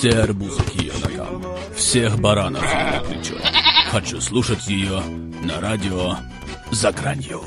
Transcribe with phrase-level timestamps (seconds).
[0.00, 1.44] Все арбузы к ее ногам,
[1.76, 3.34] всех баранов на плечо.
[3.90, 5.02] Хочу слушать ее
[5.44, 6.14] на радио
[6.70, 7.42] «За гранью».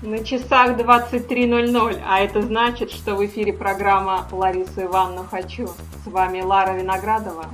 [0.00, 5.68] На часах 23.00, а это значит, что в эфире программа «Ларису Ивановну хочу».
[6.02, 7.44] С вами Лара Виноградова.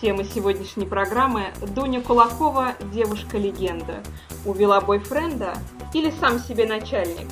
[0.00, 4.02] Тема сегодняшней программы– Дуня Кулакова– девушка-легенда.
[4.44, 5.54] Увела бойфренда
[5.94, 7.28] или сам себе начальник?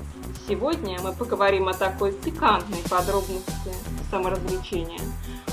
[0.49, 3.73] Сегодня мы поговорим о такой пикантной подробности
[4.11, 5.01] саморазвлечения.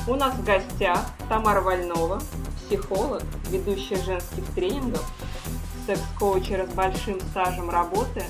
[0.07, 2.21] У нас в гостях Тамара Вольнова,
[2.65, 5.03] психолог, ведущая женских тренингов,
[5.87, 8.23] секс-коучера с большим стажем работы.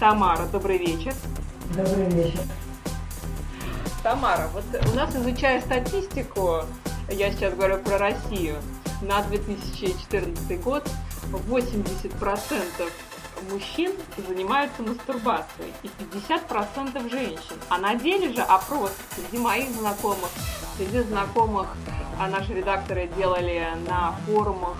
[0.00, 1.14] Тамара, добрый вечер.
[1.76, 2.40] Добрый вечер.
[4.02, 6.60] Тамара, вот у нас, изучая статистику,
[7.10, 8.56] я сейчас говорю про Россию,
[9.02, 10.88] на 2014 год
[11.32, 12.60] 80%
[13.50, 17.56] мужчин занимаются мастурбацией и 50% женщин.
[17.68, 20.30] А на деле же опрос среди моих знакомых,
[20.76, 21.68] среди знакомых
[22.18, 24.76] а наши редакторы делали на форумах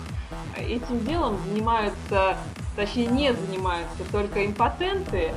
[0.57, 2.37] этим делом занимаются,
[2.77, 5.33] точнее не занимаются только импотенты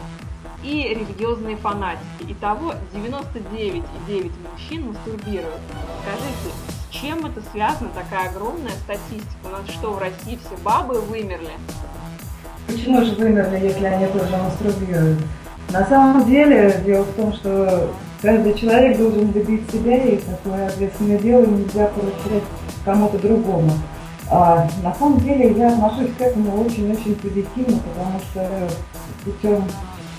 [0.64, 2.04] и религиозные фанатики.
[2.30, 5.62] Итого 99,9 мужчин мастурбируют.
[6.02, 6.56] Скажите,
[6.90, 9.46] с чем это связано, такая огромная статистика?
[9.46, 11.54] У нас что, в России все бабы вымерли?
[12.68, 15.20] Почему же вымерли, если они тоже мастурбируют?
[15.70, 21.18] На самом деле, дело в том, что каждый человек должен любить себя, и такое ответственное
[21.20, 22.44] дело нельзя поручать
[22.84, 23.72] кому-то другому.
[24.30, 28.70] А, на самом деле я отношусь к этому очень-очень позитивно, потому что
[29.24, 29.64] путем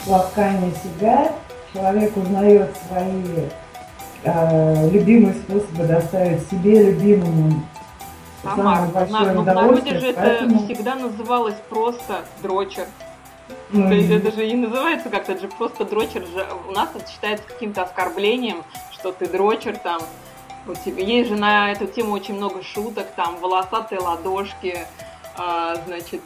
[0.06, 1.32] ласкания себя
[1.72, 3.44] человек узнает свои
[4.24, 7.62] э, любимые способы доставить себе любимому
[8.42, 9.98] самое большое на, удовольствие.
[9.98, 12.86] В же это всегда называлось просто дрочер.
[13.70, 13.88] Mm-hmm.
[13.88, 16.22] То есть это же и называется как-то же просто дрочер.
[16.22, 20.00] Же, у нас это считается каким-то оскорблением, что ты дрочер там,
[20.66, 24.78] у тебя есть же на эту тему очень много шуток, там волосатые ладошки,
[25.36, 26.22] а, значит,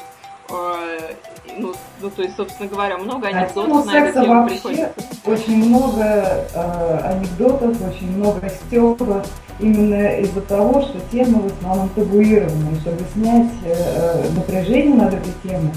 [1.59, 4.93] ну, ну, то есть, собственно говоря, много анекдотов а на эту тему приходит.
[5.25, 9.23] Очень много э, анекдотов, очень много стекла
[9.61, 12.71] именно из-за того, что тема в основном табуирована.
[12.71, 15.73] И чтобы снять э, напряжение над этой темой,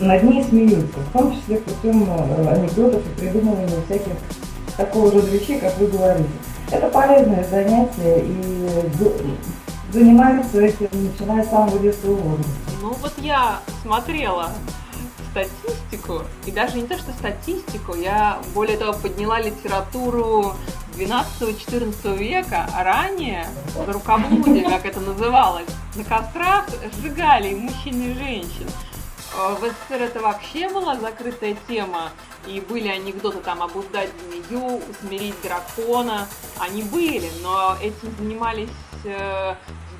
[0.00, 4.12] над ней смеются, в том числе путем э, анекдотов и придумывания всяких
[4.76, 6.28] такого рода вещей, как вы говорите.
[6.70, 8.98] Это полезное занятие и
[9.96, 12.52] занимаются этим, начиная с самого детского возраста.
[12.82, 14.52] Ну вот я смотрела
[15.30, 20.54] статистику, и даже не то, что статистику, я более того подняла литературу
[20.98, 23.46] 12-14 века, а ранее
[23.86, 26.66] рукоблудие, как это называлось, на кострах
[26.98, 28.66] сжигали мужчин, и женщин.
[29.34, 32.10] Э, в СССР это вообще была закрытая тема,
[32.46, 36.28] и были анекдоты там обуздать змею, усмирить дракона.
[36.58, 38.68] Они были, но этим занимались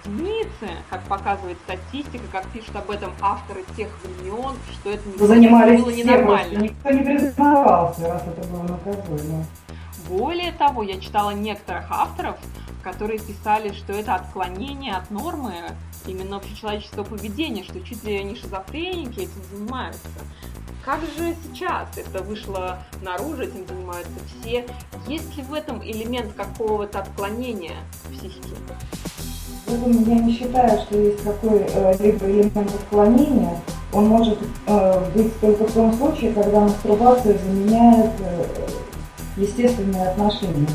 [0.07, 5.83] единицы, как показывает статистика, как пишут об этом авторы тех времен, что это не занимались
[5.83, 6.59] было ненормально.
[6.59, 9.45] Никто не признавался, раз это было наказуемо.
[10.09, 12.37] Более того, я читала некоторых авторов,
[12.83, 15.53] которые писали, что это отклонение от нормы
[16.07, 20.09] именно общечеловеческого поведения, что чуть ли не шизофреники этим занимаются.
[20.85, 24.65] Как же сейчас это вышло наружу, этим занимаются все?
[25.09, 27.75] Есть ли в этом элемент какого-то отклонения
[28.09, 28.55] психики?
[29.69, 33.61] Я не считаю, что есть какой-либо э, элемент отклонения.
[33.93, 38.45] Он может э, быть только в том случае, когда мастурбация заменяет э,
[39.37, 40.69] естественные отношения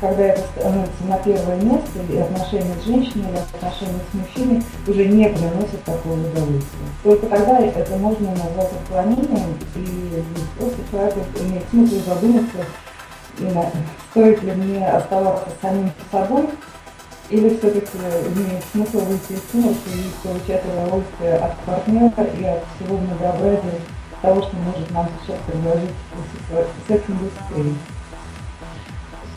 [0.00, 5.06] когда это становится на первое место, и отношения с женщиной, или отношения с мужчиной уже
[5.06, 6.88] не приносят такого удовольствия.
[7.02, 10.22] Только тогда это можно назвать отклонением, и
[10.58, 12.58] просто человеку имеет смысл задуматься,
[14.10, 16.48] стоит ли мне оставаться самим собой,
[17.30, 22.98] или все-таки имеет смысл выйти из сумрака и получать удовольствие от партнера и от всего
[22.98, 23.80] многообразия
[24.20, 25.90] того, что может нам сейчас предложить
[26.88, 27.74] секс-индустрия.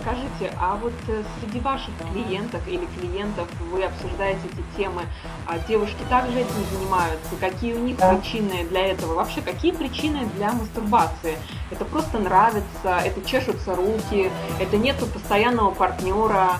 [0.02, 5.02] Скажите, а вот э, среди ваших клиентов или клиентов вы обсуждаете эти темы,
[5.46, 7.36] а девушки также этим занимаются?
[7.42, 8.16] Какие у них да.
[8.16, 9.16] причины для этого?
[9.16, 11.38] Вообще, какие причины для мастурбации?
[11.72, 16.52] Это просто нравится, это чешутся руки, это нету постоянного партнера.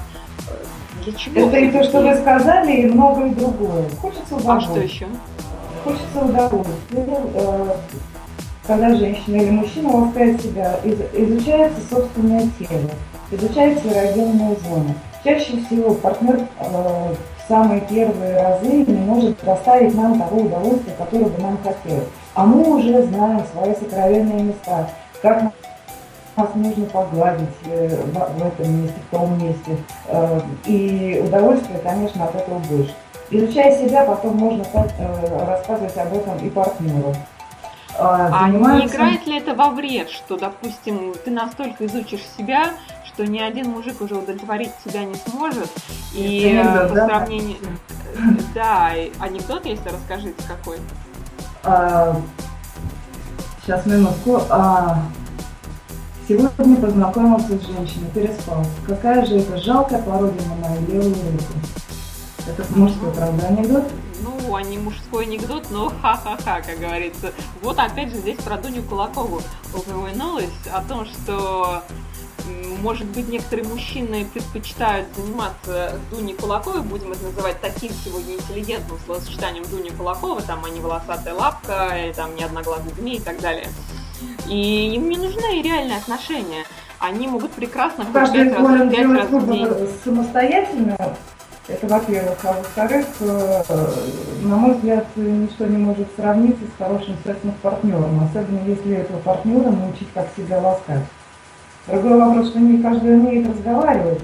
[1.08, 1.48] Для чего?
[1.48, 3.86] Это и то, что вы сказали, и многое другое.
[4.02, 4.56] Хочется удовольствия.
[4.56, 5.08] А что еще?
[5.86, 7.22] Хочется удовольствия.
[7.34, 7.76] Э,
[8.68, 12.90] когда женщина или мужчина ласкает себя, изучается собственное тело
[13.32, 14.94] изучается эрогенная зона.
[15.24, 21.26] Чаще всего партнер э, в самые первые разы не может доставить нам того удовольствия, которое
[21.26, 22.08] бы нам хотелось.
[22.34, 24.90] А мы уже знаем свои сокровенные места,
[25.22, 25.52] как
[26.56, 29.78] нужно погладить э, в этом месте, в том месте.
[30.08, 32.96] Э, и удовольствие, конечно, от этого больше.
[33.30, 37.14] Изучая себя, потом можно э, рассказывать об этом и партнеру.
[38.00, 42.74] А, а не играет ли это во вред, что, допустим, ты настолько изучишь себя,
[43.06, 45.70] что ни один мужик уже удовлетворить себя не сможет,
[46.14, 47.08] и анекдот, по да?
[47.08, 47.58] сравнению...
[48.56, 50.78] Да, анекдот, если расскажите какой.
[51.64, 52.16] А,
[53.64, 54.42] сейчас минутку.
[54.50, 55.00] А,
[56.28, 58.66] Сегодня познакомился с женщиной, переспал.
[58.86, 61.54] Какая же это жалкая пародия на мою левую руку.
[62.46, 63.86] Это мужской, правда, анекдот?
[64.22, 67.32] Ну, а не мужской анекдот, но ха-ха-ха, как говорится.
[67.62, 69.42] Вот опять же здесь про Дуню Кулакову
[69.74, 71.84] упомянулось о том, что
[72.82, 79.66] может быть, некоторые мужчины предпочитают заниматься Дуней Кулаковой, будем это называть таким сегодня интеллигентным словосочетанием
[79.70, 83.68] Дуни Кулакова, там, а не волосатая лапка, или там, не одноглазый змей и так далее.
[84.48, 86.64] И им не нужны реальные отношения.
[87.00, 90.98] Они могут прекрасно Каждый волен делать выбор самостоятельно,
[91.68, 92.38] это во-первых.
[92.44, 93.06] А во-вторых,
[94.42, 100.08] на мой взгляд, ничто не может сравниться с хорошим секс-партнером, особенно если этого партнера научить,
[100.14, 101.04] как себя ласкать.
[101.86, 104.22] Другой вопрос, что не каждый умеет разговаривать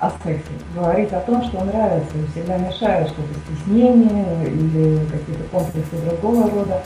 [0.00, 5.96] о сексе, говорить о том, что нравится, и всегда мешает что-то стеснение или какие-то комплексы
[6.04, 6.82] другого рода.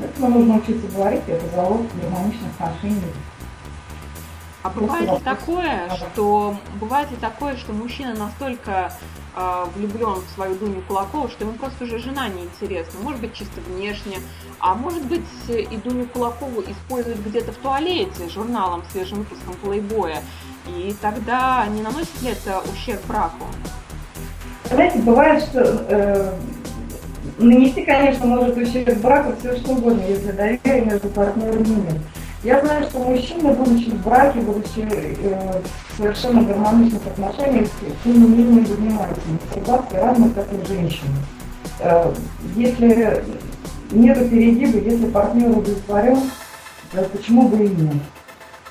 [0.00, 3.12] Поэтому нужно учиться говорить, это залог гармоничных отношений.
[4.62, 8.92] А бывает ли такое, что бывает ли такое, что мужчина настолько
[9.36, 13.60] э, влюблен в свою Дуню Кулакову, что ему просто уже жена неинтересна, может быть чисто
[13.60, 14.18] внешне,
[14.58, 20.22] а может быть и Дуню Кулакову используют где-то в туалете журналом свежим выпуском плейбоя,
[20.66, 23.46] и тогда не наносит ли это ущерб браку?
[24.64, 26.34] Знаете, бывает, что э,
[27.38, 32.00] Нанести, конечно, может ущерб браку все что угодно, если доверия между партнерами нет.
[32.42, 37.68] Я знаю, что мужчины, будучи в браке, будучи э, в совершенно гармоничных отношениях,
[38.02, 41.14] тем не менее занимаются мастурбацией, равно как и женщины.
[41.80, 42.12] Э,
[42.56, 43.24] если
[43.92, 46.18] нет перегиба, если партнер удовлетворен,
[46.92, 47.96] то почему бы и нет?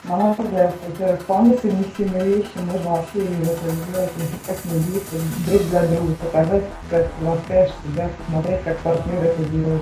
[0.07, 6.63] Взгляд, это вполне совместимые вещи, можно вообще это сделать непрекратные действия друг за другом, показать,
[6.89, 9.81] как ласкаешь себя, смотреть, как партнер это делает.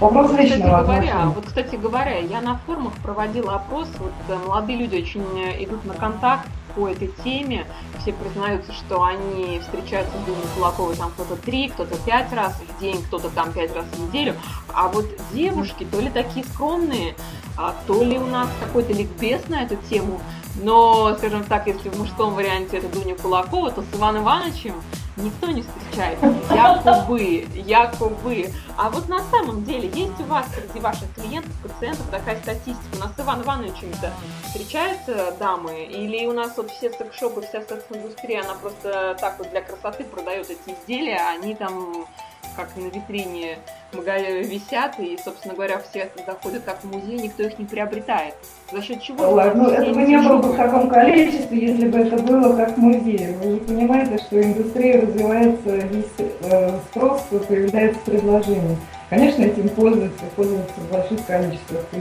[0.00, 4.78] Вопрос вот, кстати говоря, вот, кстати говоря, я на форумах проводила опрос, вот э, молодые
[4.78, 7.66] люди очень э, идут на контакт по этой теме,
[8.02, 12.78] все признаются, что они встречаются с Дуной Кулаковой там кто-то три, кто-то пять раз в
[12.78, 14.34] день, кто-то там пять раз в неделю,
[14.74, 17.14] а вот девушки то ли такие скромные,
[17.56, 20.20] а то ли у нас какой-то ликбез на эту тему,
[20.62, 24.74] но, скажем так, если в мужском варианте это Дуня Кулакова, то с Иваном Ивановичем
[25.16, 26.26] никто не встречается.
[26.50, 28.52] Якобы, якобы.
[28.76, 32.96] А вот на самом деле, есть у вас среди ваших клиентов, пациентов такая статистика?
[32.96, 34.12] У нас с Иваном Ивановичем-то
[34.44, 35.84] встречаются дамы?
[35.84, 40.50] Или у нас вот все секс-шопы, вся секс-индустрия, она просто так вот для красоты продает
[40.50, 42.06] эти изделия, а они там
[42.56, 43.58] как на витрине
[43.92, 48.34] висят, и, собственно говоря, все заходят как в музей, никто их не приобретает.
[48.72, 49.30] За счет чего?
[49.30, 52.78] Ладно, ну, этого не было бы в таком количестве, если бы это было как в
[52.78, 53.36] музее.
[53.42, 58.76] Вы же понимаете, что индустрия развивается, есть э, спрос, появляется предложение.
[59.08, 61.84] Конечно, этим пользуются, пользуются в больших количествах.
[61.92, 62.00] И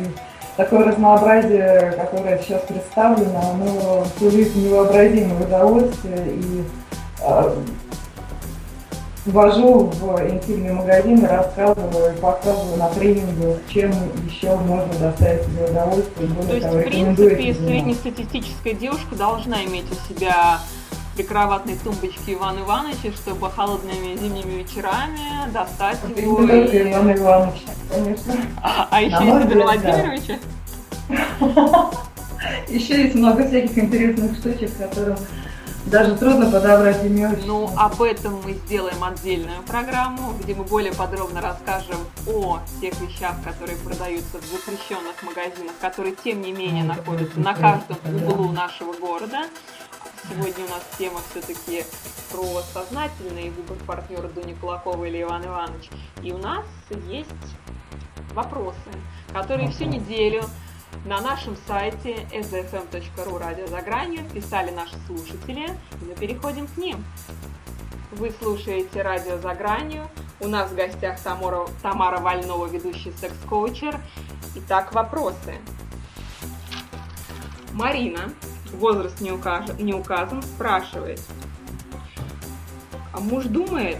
[0.58, 6.64] такое разнообразие, которое сейчас представлено, оно сулит невообразимое удовольствие и
[7.22, 7.56] э,
[9.26, 13.92] ввожу в интимный магазин, рассказываю, показываю на тренингах, чем
[14.28, 16.30] еще можно доставить себе удовольствие.
[16.30, 20.60] То есть, того, в принципе, среднестатистическая девушка должна иметь у себя
[21.16, 26.42] прикроватной тумбочки Ивана Ивановича, чтобы холодными зимними вечерами достать Это его.
[26.42, 26.92] Не только и...
[26.92, 28.34] Ивана Ивановича, конечно.
[28.62, 30.40] А, а еще и Федора Владимировича?
[32.70, 35.18] Еще есть много всяких интересных штучек, которые
[35.86, 37.38] даже трудно подобрать имя.
[37.46, 43.36] Ну, об этом мы сделаем отдельную программу, где мы более подробно расскажем о тех вещах,
[43.44, 48.94] которые продаются в запрещенных магазинах, которые, тем не менее, ну, находятся на каждом углу нашего
[48.94, 49.46] города.
[50.28, 51.86] Сегодня у нас тема все-таки
[52.32, 55.90] про сознательный выбор партнера Дуни Кулакова или Иван Иванович.
[56.24, 56.66] И у нас
[57.08, 57.30] есть
[58.34, 58.76] вопросы,
[59.32, 60.44] которые всю неделю
[61.04, 65.70] на нашем сайте sdfm.ru радио за гранью писали наши слушатели,
[66.02, 67.04] мы переходим к ним.
[68.12, 70.08] Вы слушаете радио за гранью.
[70.40, 74.00] У нас в гостях Тамара, Тамара Вальнова, ведущий секс-коучер.
[74.56, 75.56] Итак, вопросы.
[77.74, 78.32] Марина,
[78.74, 79.68] возраст не, укаж...
[79.80, 81.22] не указан, спрашивает.
[83.12, 83.98] А муж думает,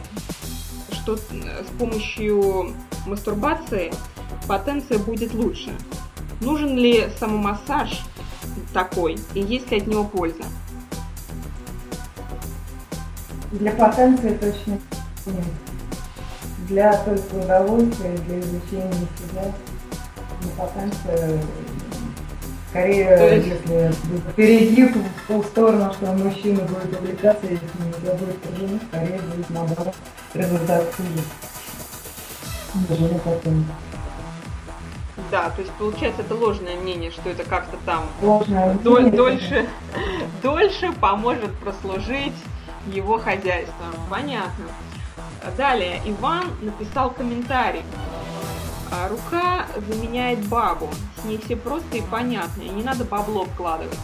[0.92, 2.74] что с помощью
[3.06, 3.94] мастурбации
[4.48, 5.76] потенция будет лучше.
[6.42, 8.04] Нужен ли самомассаж
[8.74, 10.44] такой и есть ли от него польза?
[13.52, 14.80] Для потенции точно
[15.28, 15.46] нет.
[16.68, 19.54] Для только удовольствия, для изучения себя,
[20.42, 21.40] для потенция
[22.76, 23.48] Скорее, есть...
[23.48, 23.94] если
[24.36, 29.96] перейти в ту сторону, что мужчина будет увлекаться у тебя будет жены, скорее будет наоборот
[30.34, 31.24] результат хуже.
[32.90, 33.66] Жены потом.
[35.32, 38.06] Да, то есть получается это ложное мнение, что это как-то там
[38.84, 39.68] доль, дольше,
[40.44, 42.36] дольше поможет прослужить
[42.92, 43.86] его хозяйство.
[44.10, 44.66] Понятно.
[45.58, 47.84] Далее Иван написал комментарий.
[48.92, 50.90] А рука заменяет бабу.
[51.22, 53.98] С ней все просто и понятно, и не надо бабло вкладывать.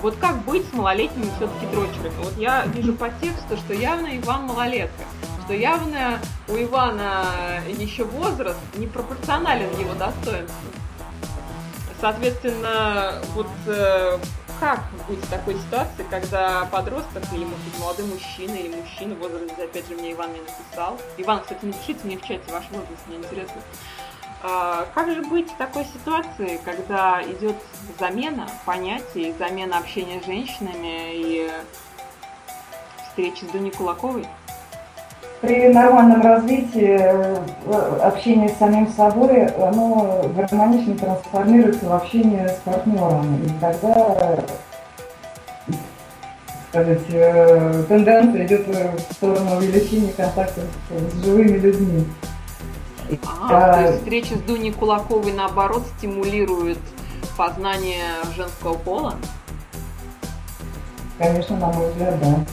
[0.00, 2.12] Вот как быть с малолетними все-таки дрочерами?
[2.22, 5.04] Вот я вижу по тексту, что явно Иван малолетка,
[5.46, 10.70] что явно у Ивана еще возраст не пропорционален его достоинству.
[12.00, 14.18] Соответственно, вот э,
[14.58, 19.18] как быть в такой ситуации, когда подросток или, может быть, молодой мужчина или мужчина в
[19.18, 20.98] возрасте, опять же, мне Иван не написал.
[21.16, 23.62] Иван, кстати, напишите мне в чате ваш возраст, мне интересно.
[24.42, 27.56] А, как же быть в такой ситуации, когда идет
[27.98, 31.50] замена понятий, замена общения с женщинами и
[33.08, 34.26] встречи с Дуней Кулаковой?
[35.40, 37.36] При нормальном развитии э,
[38.02, 43.44] общение с самим собой, оно гармонично трансформируется в общение с партнером.
[43.44, 44.38] И тогда
[46.70, 52.06] сказать, э, тенденция идет в сторону увеличения контактов с живыми людьми.
[53.24, 56.78] А, то есть встреча с Дуней Кулаковой, наоборот, стимулирует
[57.36, 59.14] познание женского пола?
[61.18, 62.44] Конечно, на мой взгляд, да.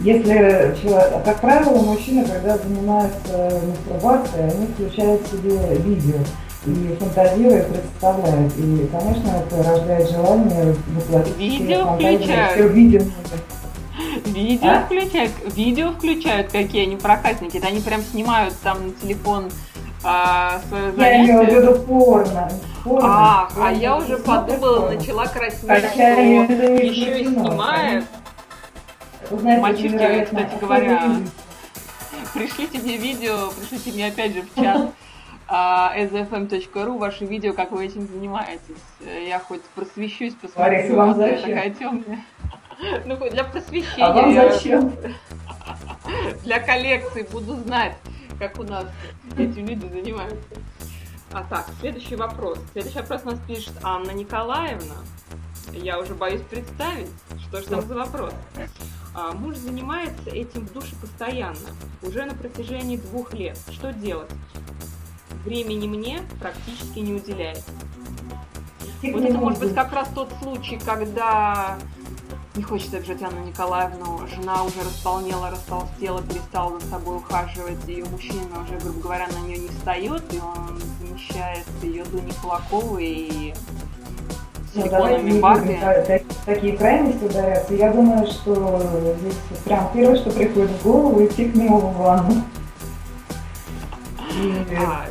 [0.00, 6.18] Если человек, как правило, мужчины, когда занимаются мастурбацией, они включают себе видео
[6.66, 8.52] и фантазируют, представляют.
[8.58, 12.36] И, конечно, это рождает желание воплотить видео фантазии.
[12.54, 13.12] Все видим.
[14.26, 14.80] Видео а?
[14.84, 17.56] включают, видео включают, какие они проказники.
[17.56, 19.50] Это они прям снимают там на телефон
[20.04, 21.02] а, свое занятие.
[21.02, 22.48] Я имела в виду порно.
[22.84, 23.68] порно а, порно.
[23.68, 28.04] а я уже подумала, начала краснеть, что еще и снимает.
[29.30, 31.16] Знаете, Мальчишки, кстати говоря,
[32.34, 34.92] пришлите мне видео, пришлите мне опять же в чат
[35.48, 38.76] sfm.ru ваше видео, как вы этим занимаетесь.
[39.00, 42.24] Я хоть просвещусь, посмотрю, вам я такая темная.
[43.06, 44.04] Ну, для просвещения.
[44.04, 44.92] А вам зачем?
[46.44, 47.96] Для коллекции буду знать,
[48.38, 48.86] как у нас
[49.36, 50.38] эти люди занимаются.
[51.32, 52.58] А так, следующий вопрос.
[52.72, 54.94] Следующий вопрос нас пишет Анна Николаевна.
[55.72, 57.08] Я уже боюсь представить,
[57.48, 58.32] что же там за вопрос.
[59.14, 61.58] А, муж занимается этим в душе постоянно,
[62.02, 63.58] уже на протяжении двух лет.
[63.70, 64.30] Что делать?
[65.44, 67.62] Времени мне практически не уделяет.
[69.02, 71.78] Вот это может быть как раз тот случай, когда
[72.58, 74.26] не хочет обижать Анну Николаевну.
[74.26, 79.58] Жена уже располнела, растолстела, перестала за собой ухаживать, и мужчина уже, грубо говоря, на нее
[79.58, 83.54] не встает, и он замещает ее Дуни Кулаковой и
[84.78, 87.74] ну, Такие крайности ударятся.
[87.74, 88.82] Я думаю, что
[89.20, 92.42] здесь прям первое, что приходит в голову, идти к нему в ванну.
[94.40, 95.06] И а,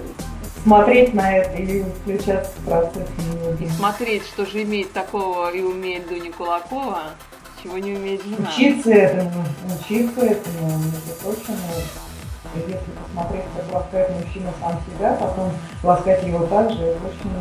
[0.63, 3.07] смотреть на это и включаться в процесс.
[3.59, 7.03] И смотреть, что же имеет такого и умеет Дуня Кулакова,
[7.61, 8.49] чего не умеет жена.
[8.49, 11.55] Учиться этому, учиться этому, между прочим,
[12.55, 15.51] если посмотреть, как ласкает мужчина сам себя, потом
[15.83, 17.31] ласкать его также, это очень,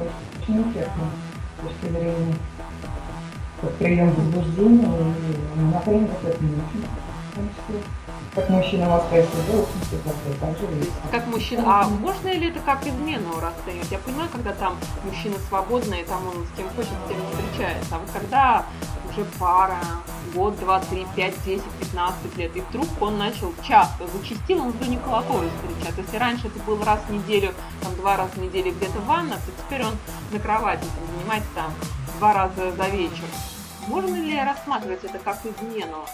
[0.00, 1.04] очень эффектно
[1.58, 2.34] с точки зрения
[3.60, 5.14] как прием возбуждения
[5.56, 6.86] и на тренингах это не очень,
[8.34, 9.98] как мужчина ласкает себя, очень все
[10.40, 13.90] так же Как мужчина, а можно ли это как измену расценивать?
[13.90, 17.98] Я понимаю, когда там мужчина свободный, там он с кем хочет, с тем встречается, а
[17.98, 18.64] вот когда
[19.10, 19.78] уже пара,
[20.34, 24.74] год, два, три, пять, десять, пятнадцать лет, и вдруг он начал часто, зачастил он с
[24.74, 26.00] Дуней Кулаковой встречаться.
[26.02, 27.52] Если раньше это был раз в неделю,
[27.82, 29.94] там два раза в неделю где-то ванна, то теперь он
[30.32, 31.72] на кровати там, занимается там
[32.18, 33.24] два раза за вечер.
[33.86, 36.04] Можно ли рассматривать это как измену?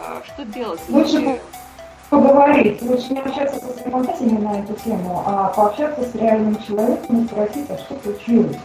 [0.00, 0.80] А, что делать?
[0.88, 1.40] Лучше
[2.08, 7.26] поговорить, лучше не общаться со фантазиями на эту тему, а пообщаться с реальным человеком и
[7.26, 8.56] спросить, а что случилось?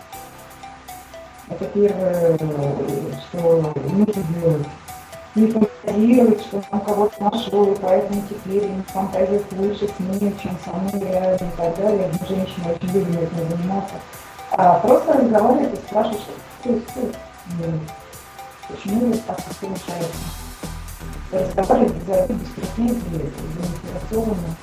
[1.51, 4.67] Это первое, что нужно делать.
[5.36, 10.58] Не фантазировать, что он кого-то нашел, и поэтому теперь ему фантазия выше с ним, чем
[10.63, 12.12] со мной реально и так далее.
[12.27, 13.96] Женщины очень любят этим заниматься.
[14.51, 17.15] А просто разговаривать и спрашивать, что происходит.
[18.70, 20.24] Почему вы так получается?
[21.31, 24.55] Разговаривать, говорить без претензий, заинтересованно.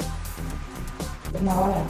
[1.31, 1.83] Познавая.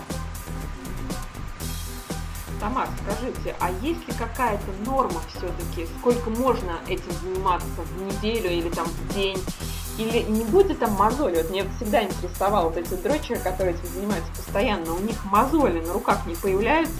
[2.60, 8.68] Тамар, скажите, а есть ли какая-то норма все-таки, сколько можно этим заниматься в неделю или
[8.68, 9.38] там в день?
[9.96, 11.36] Или не будет там мозоли?
[11.36, 15.92] Вот меня всегда интересовало, вот эти дрочеры, которые этим занимаются постоянно, у них мозоли на
[15.92, 16.92] руках не появляются?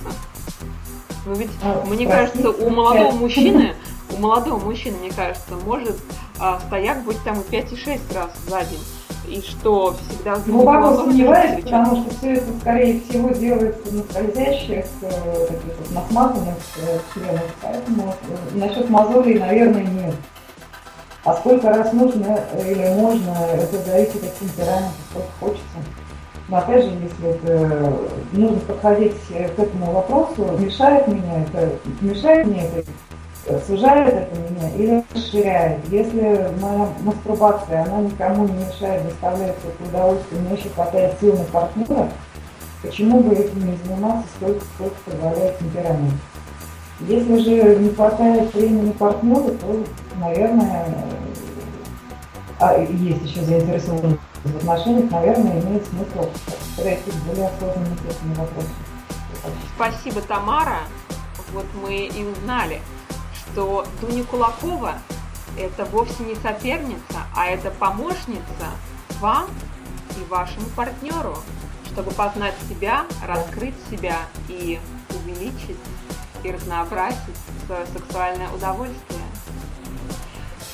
[1.27, 3.75] Ну ведь, а, мне кажется, у молодого мужчины,
[4.11, 5.97] у молодого мужчины, мне кажется, может
[6.39, 8.83] а, стояк быть там и 5 и 6 раз за день
[9.29, 15.47] и что всегда Глубоко сомневаюсь, потому что все это, скорее всего, делается на скользящих, э,
[15.49, 20.15] таких вот насмазанных э, членах, поэтому э, насчет мозолей, наверное, нет.
[21.25, 25.79] А сколько раз нужно или можно, это зависит от темперамента, сколько хочется.
[26.49, 27.93] Но опять же, если это,
[28.33, 32.91] нужно подходить к этому вопросу, мешает меня это, мешает мне это
[33.67, 35.81] сужает это меня или расширяет.
[35.91, 41.45] Если моя мастурбация, она никому не мешает, доставляет это удовольствие, мне еще хватает сил на
[41.45, 42.09] партнера,
[42.83, 46.15] почему бы этим не заниматься столько, сколько позволяет темперамент?
[47.01, 49.85] Если же не хватает времени партнера, то,
[50.21, 50.87] наверное,
[52.61, 56.29] а есть еще заинтересованность в отношениях, наверное, имеет смысл
[56.77, 58.69] подойти к более осознанным этому вопросу.
[59.77, 60.81] Спасибо, Тамара.
[61.53, 62.81] Вот мы и узнали,
[63.53, 64.95] что Дуня Кулакова
[65.59, 68.71] это вовсе не соперница, а это помощница
[69.21, 69.49] вам
[70.17, 71.37] и вашему партнеру,
[71.87, 74.79] чтобы познать себя, раскрыть себя и
[75.11, 75.79] увеличить
[76.45, 77.19] и разнообразить
[77.67, 79.21] свое сексуальное удовольствие.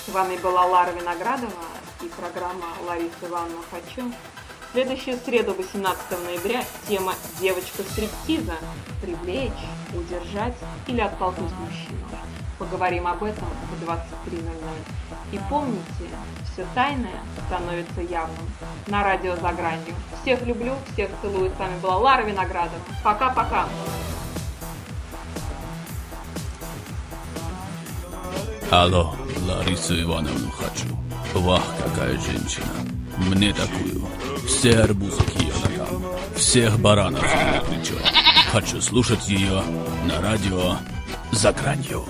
[0.07, 1.53] С вами была Лара Виноградова
[2.03, 4.13] и программа Лариса Ивановна «Хочу».
[4.73, 8.57] Следующую среду, 18 ноября, тема «Девочка стриптиза»–
[9.01, 9.53] привлечь,
[9.95, 10.57] удержать
[10.89, 12.24] или оттолкнуть мужчину.
[12.59, 14.45] Поговорим об этом в 23.00.
[15.33, 15.83] И помните,
[16.53, 18.47] все тайное становится явным.
[18.87, 19.95] На радио «За гранью».
[20.23, 21.51] Всех люблю, всех целую.
[21.51, 22.79] С вами была Лара Виноградова.
[23.03, 23.67] Пока-пока.
[28.71, 29.15] Алло,
[29.47, 30.87] Ларису Ивановну хочу.
[31.35, 32.67] Вах, какая женщина.
[33.19, 34.07] Мне такую.
[34.47, 36.03] Все арбузы к ее ногам.
[36.37, 37.95] Всех баранов на плечо.
[38.53, 39.63] Хочу слушать ее
[40.05, 40.77] на радио
[41.33, 42.05] «За гранью».